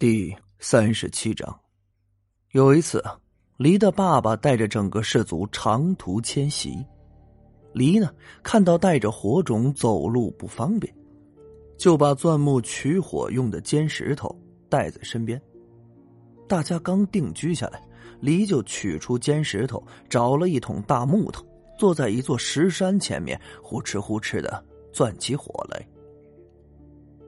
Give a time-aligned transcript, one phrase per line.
[0.00, 1.60] 第三十七章，
[2.52, 3.04] 有一次，
[3.58, 6.82] 黎的爸爸带着整个氏族长途迁徙。
[7.74, 8.10] 黎呢，
[8.42, 10.90] 看到带着火种走路不方便，
[11.76, 14.34] 就把钻木取火用的尖石头
[14.70, 15.38] 带在身边。
[16.48, 17.78] 大家刚定居下来，
[18.20, 21.44] 黎就取出尖石头，找了一桶大木头，
[21.78, 24.64] 坐在一座石山前面，呼哧呼哧的
[24.94, 25.86] 钻起火来。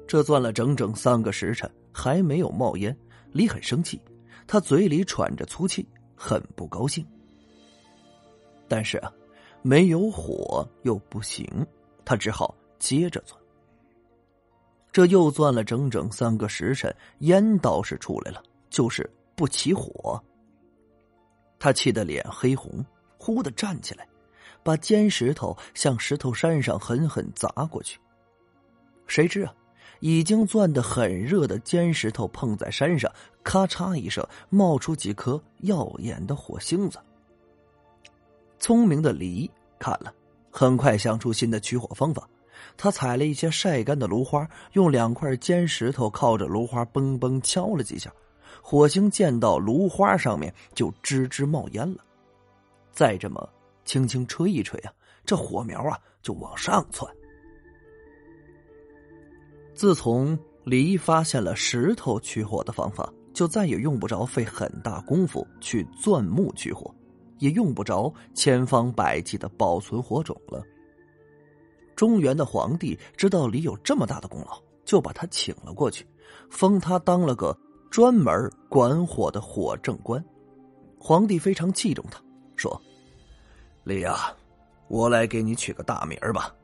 [0.06, 1.70] 这钻了整整三个时辰。
[1.92, 2.96] 还没有冒烟，
[3.32, 4.00] 李很生气，
[4.46, 7.06] 他嘴里喘着粗气，很不高兴。
[8.68, 9.12] 但是啊，
[9.60, 11.46] 没有火又不行，
[12.04, 13.38] 他只好接着钻。
[14.90, 20.22] 这又钻了整整三个时辰，烟倒是出来了，就是不起火。
[21.58, 22.84] 他气得脸黑红，
[23.18, 24.06] 忽的站起来，
[24.62, 27.98] 把尖石头向石头山上狠狠砸过去。
[29.06, 29.54] 谁知啊？
[30.02, 33.10] 已经钻得很热的尖石头碰在山上，
[33.44, 36.98] 咔嚓一声，冒出几颗耀眼的火星子。
[38.58, 40.12] 聪明的梨看了，
[40.50, 42.28] 很快想出新的取火方法。
[42.76, 48.12] 他采了一些晒干的芦花，用两块尖石头靠着芦花嘣嘣敲了几下，
[48.60, 52.02] 火星溅到芦花上面就吱吱冒烟了。
[52.90, 53.48] 再这么
[53.84, 54.92] 轻轻吹一吹啊，
[55.24, 57.08] 这火苗啊就往上窜。
[59.82, 66.94] 自从黎发现了石头取火的方法，就再也用不着费很大功夫去钻木取火，
[67.40, 70.62] 也用不着千方百计的保存火种了。
[71.96, 76.06] 中原的皇帝知道李有这么大的功劳，就把他请了过去，
[76.48, 77.52] 封他当了个
[77.90, 80.24] 专门管火的火正官。
[80.96, 82.22] 皇帝非常器重他，
[82.54, 82.80] 说
[83.82, 84.32] ：“李啊，
[84.86, 86.54] 我来给你取个大名吧，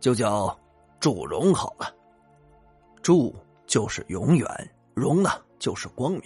[0.00, 0.58] 就叫
[0.98, 1.94] 祝融好了。”
[3.04, 4.48] 祝就是永远，
[4.94, 6.22] 荣呢就是光明，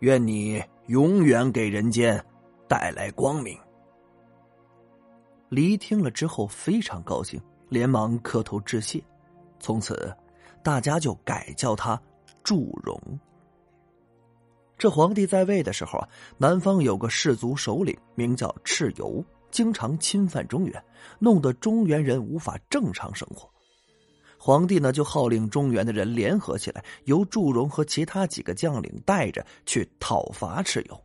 [0.00, 2.20] 愿你永远给人间
[2.66, 3.56] 带来光明。
[5.50, 9.00] 黎听了之后非常高兴，连忙磕头致谢。
[9.60, 10.12] 从此，
[10.64, 11.96] 大家就改叫他
[12.42, 13.00] 祝融。
[14.76, 20.84] 这皇帝在位的时候啊，南方有个氏族首领名叫蚩尤，经常侵犯中原，
[21.20, 23.48] 弄得中原人无法正常生活。
[24.46, 31.00] 皇帝呢，就号令中原的人联合起来，由祝融和其他几个将领带着去讨伐蚩尤。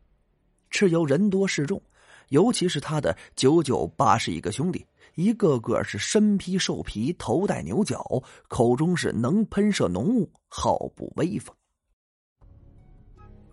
[0.69, 1.81] 蚩尤人多势众，
[2.27, 4.85] 尤其是他的九九八十一个兄弟，
[5.16, 11.56] 一个个是身披兽皮，头戴牛角，口中是能喷射浓雾，好不威风。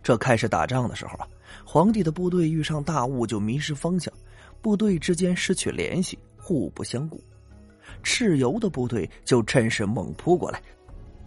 [0.02, 1.28] 这开始打仗的时候啊，
[1.64, 4.12] 皇帝的部队遇上大雾就迷失方向，
[4.60, 7.22] 部队之间失去联系，互不相顾。
[8.02, 10.62] 蚩尤的部队就趁势猛扑过来，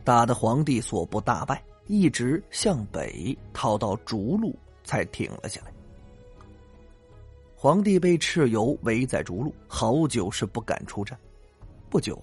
[0.04, 5.72] 打得皇帝所部大败，一直向北逃到逐鹿，才停了下来。
[7.56, 11.18] 皇帝被蚩尤围在逐鹿，好久是不敢出战。
[11.90, 12.22] 不久，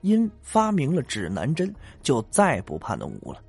[0.00, 3.42] 因发明了指南针，就再不怕浓雾了。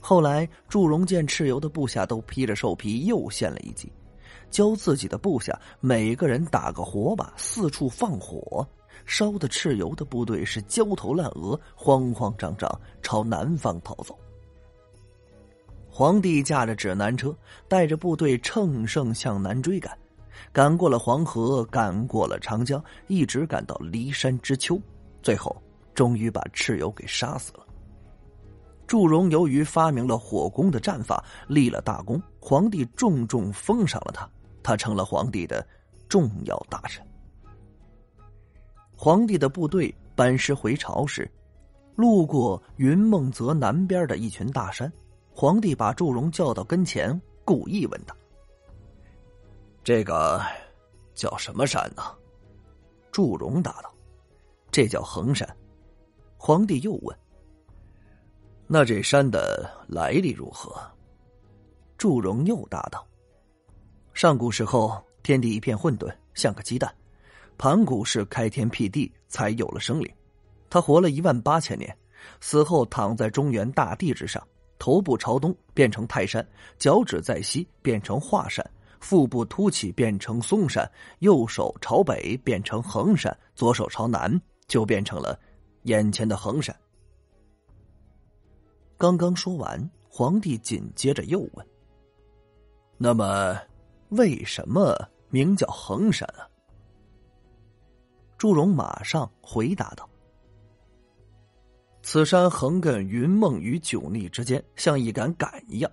[0.00, 3.92] 后来，祝融见蚩尤的部下都披着兽皮，又献了一计，
[4.50, 8.66] 教自己的部下每个人打个火把，四处放火。
[9.04, 12.68] 烧的蚩尤的部队是焦头烂额，慌慌张张
[13.02, 14.18] 朝南方逃走。
[15.88, 17.34] 皇帝驾着指南车，
[17.68, 19.96] 带着部队乘胜向南追赶，
[20.52, 24.80] 赶过了黄河，赶过了长江，一直赶到骊山之丘，
[25.22, 25.54] 最后
[25.94, 27.60] 终于把蚩尤给杀死了。
[28.86, 34.28] 祝融由于发明了火攻的战法，立了大功，皇帝重重封赏了他，
[34.66, 35.64] 他成了皇帝的
[36.08, 37.06] 重要大臣。
[38.96, 41.30] 皇帝的部队班师回朝时，
[41.94, 44.92] 路过云梦泽南边的一群大山。
[45.30, 48.16] 皇帝把祝融叫到跟前，故意问他
[49.84, 50.42] ：“这个
[51.14, 52.02] 叫什么山呢？”
[53.12, 53.94] 祝融答道
[54.72, 55.48] ：“这叫衡山。”
[56.36, 57.16] 皇帝又问
[58.66, 60.74] ：“那这山的来历如何？”
[61.96, 63.06] 祝融又答道
[64.16, 66.90] ：“上古时候，天地一片混沌，像个鸡蛋。”
[67.58, 70.10] 盘古是开天辟地，才有了生灵。
[70.70, 71.94] 他活了一万八千年，
[72.40, 74.42] 死后躺在中原大地之上，
[74.78, 76.46] 头部朝东变成泰山，
[76.78, 78.64] 脚趾在西变成华山，
[79.00, 85.38] 腹部凸起变成嵩山，右手朝北变成衡山，左手朝南就变成了
[85.82, 86.74] 眼前的衡山。
[88.96, 91.66] 刚刚说完，皇帝紧接着又问
[92.96, 93.60] ：“那么，
[94.10, 94.96] 为什么
[95.30, 96.46] 名叫衡山啊？”
[98.38, 100.08] 祝融马上回答道
[102.02, 105.90] ：“此山横亘云梦与九逆之间，像一杆杆一样，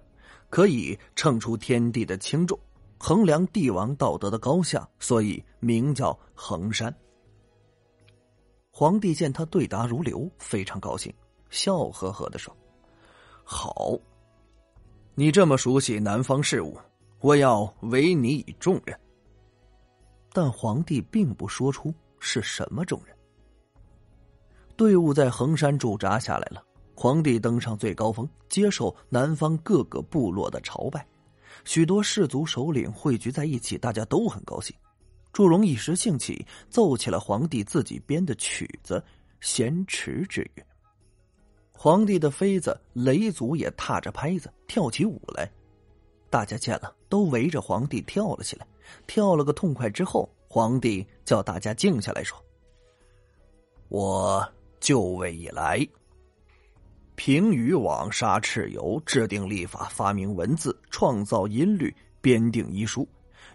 [0.50, 2.60] 可以称出天地的轻重，
[3.00, 6.94] 衡量帝王道德的高下，所以名叫衡山。
[8.69, 11.13] 皇帝见他对答如流，非常高兴，
[11.50, 12.56] 笑呵呵的说
[13.45, 13.98] ：“好，
[15.15, 16.77] 你这么熟悉南方事务，
[17.24, 19.00] 我要委你以重任。”
[20.34, 23.16] 但皇帝并不说出是什么重任。
[24.75, 26.62] 队伍在衡山驻扎下来了。
[26.96, 31.06] 皇帝登上最高峰，接受南方各个部落的朝拜。
[31.64, 34.75] 许多氏族首领汇聚在一起，大家都很高兴。
[35.31, 39.00] 祝融一时兴起，奏起了皇帝自己编的曲子
[39.40, 40.64] 《闲池之乐》。
[41.72, 45.50] 皇帝的妃子雷祖也踏着拍子跳起舞来，
[46.34, 48.66] 大家见了都围着皇帝跳了起来。
[49.06, 52.36] 跳了个痛快之后，皇帝叫大家静下来说
[53.90, 54.44] ：“我。”
[54.84, 55.80] 就位以来，
[57.16, 63.08] 平舆网杀蚩尤，制定立法，发明文字，创造音律，编定医书，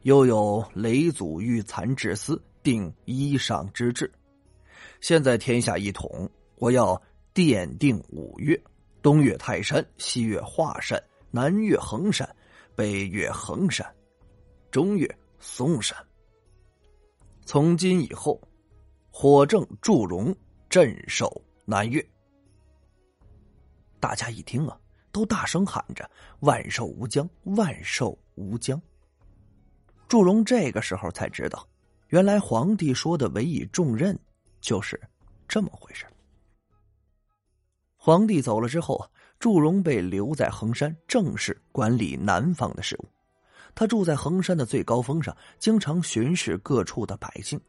[0.05, 4.11] 又有雷祖御残治司，定衣裳之制。
[5.03, 6.99] 现在天下一统，我要
[7.35, 8.59] 奠定五岳：
[9.03, 10.99] 东岳泰山，西岳华山，
[11.31, 12.27] 南岳衡山，
[12.79, 13.93] 北岳衡山，
[14.71, 15.99] 中岳嵩山。
[17.45, 18.41] 从今以后，
[19.11, 20.33] 火正祝融。
[20.71, 22.07] 镇守南岳，
[23.99, 24.79] 大家一听啊，
[25.11, 26.09] 都大声喊着
[26.41, 28.81] “万寿无疆，万寿无疆”。
[30.07, 31.67] 祝融这个时候才知道，
[32.09, 34.17] 原来皇帝说的委以重任
[34.61, 35.01] 就是
[35.49, 36.07] 这么回事。
[37.97, 43.09] 皇帝走了之后，祝融被留在衡山，正式管理南方的事务。
[43.75, 47.61] 他住在衡山的最高峰上，经常巡视各处的百姓。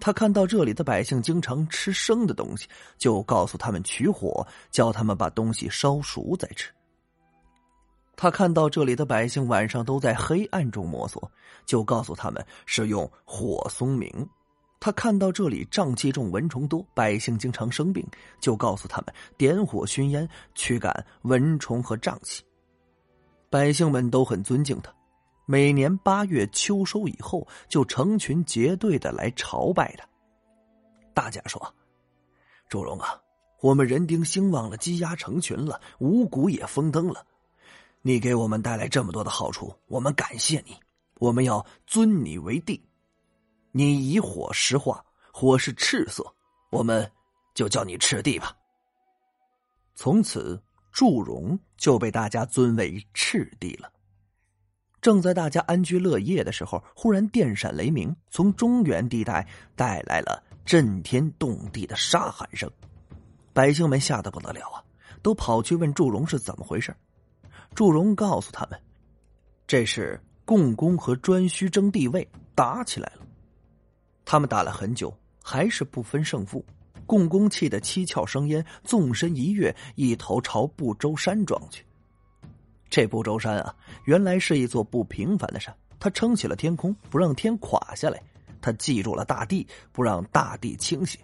[0.00, 2.66] 他看到这里的百姓经常吃生的东西，
[2.98, 6.72] 就告诉他们取火，叫他们把东西烧熟再吃。
[8.16, 11.30] 他看到这里的百姓晚上都在黑暗中摸索，
[11.64, 14.10] 就告诉他们使用火松明。
[14.84, 18.06] 他看到这里瘴气重、蚊虫多，百姓经常生病，
[18.38, 22.44] 就告诉他们点火熏烟，驱赶蚊虫和瘴气。
[23.48, 24.94] 百姓们都很尊敬他。
[25.46, 30.06] 每年八月秋收以后，就成群结队的来朝拜他。
[31.14, 31.74] 大家说
[32.68, 33.18] ：“祝融啊，
[33.62, 37.24] 我们人丁兴旺了，鸡鸭成群了，五谷也丰登了。
[38.02, 40.76] 你给我们带来这么多的好处，我们感谢你。
[41.20, 42.78] 我们要尊你为帝。
[43.76, 46.24] 你以火石化，火是赤色，
[46.70, 47.10] 我们
[47.54, 48.56] 就叫你赤帝吧。
[49.96, 50.62] 从此，
[50.92, 53.90] 祝融就被大家尊为赤帝了。”
[55.02, 59.44] 正在大家安居乐业的时候，忽然电闪雷鸣，从中原地带
[59.74, 62.70] 带来了震天动地的沙喊声，
[63.52, 64.80] 百姓们吓得不得了啊，
[65.20, 66.94] 都跑去问祝融是怎么回事。
[67.74, 68.80] 祝融告诉他们，
[69.66, 73.23] 这是共工和颛顼争帝位，打起来了。
[74.24, 75.12] 他们打了很久，
[75.42, 76.64] 还是不分胜负。
[77.06, 81.84] 共工气得七窍生烟，纵身一跃，一头朝不周山撞去。
[82.88, 83.74] 这不周山啊，
[84.04, 88.18] 原来是一座不平凡的山，它撑起了天空，不让天垮下来；
[88.62, 91.18] 它记住了大地，不让大地倾斜。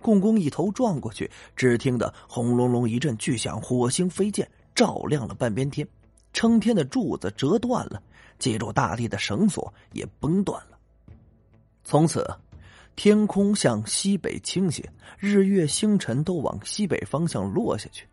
[0.00, 5.86] 共工一头撞过去，只听得轰隆隆一阵巨响，火星飞溅，照亮了半边天，
[6.32, 8.02] 撑天的柱子折断了，
[8.38, 10.69] 接住大地的绳索也崩断了。
[11.90, 12.24] 从此，
[12.94, 18.06] 天空向西北倾斜，日月星辰都往西北方向落下去。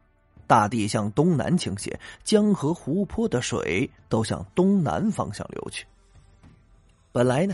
[0.48, 5.86] 大地向东南倾斜，江河湖泊的水都向东南方向流去。
[7.12, 7.54] 本来呢，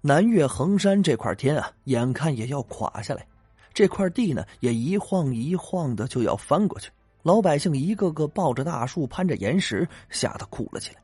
[0.00, 3.26] 南岳衡山这块天啊，眼看也要垮下来，
[3.74, 6.90] 这块地呢也一晃一晃的就要翻过去。
[7.22, 11.02] 老百姓一个个抱着大树，攀着岩石，吓得哭了起来。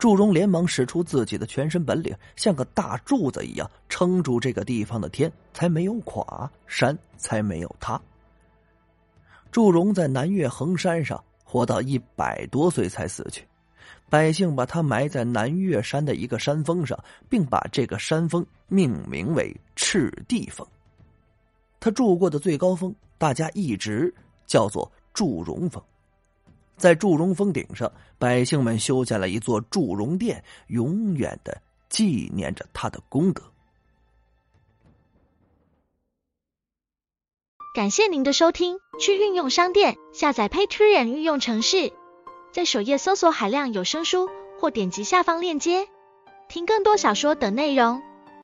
[0.00, 8.00] 祝融连忙使出自己的全身本领，像个大柱子一样撑住这个地方的天，才没有垮，山才没有塌。
[9.52, 13.46] 祝融在南岳衡山上活到一百多岁才死去，
[14.08, 20.66] 百姓把他埋在南岳山的一个山峰上，并把这个山峰命名为赤地峰。
[21.78, 24.14] 他住过的最高峰，大家一直
[24.46, 25.82] 叫做祝融峰。
[26.80, 31.60] 在祝融峰顶上，百姓们修建了一座祝融殿，永远的
[31.90, 33.42] 纪念着他的功德。
[37.74, 41.92] 感谢您的收听，去运用商店下载 Patreon 运用城市，
[42.50, 45.86] 在首页搜索海量有声书，或点击下方链接
[46.48, 48.02] 听更多小说等内容。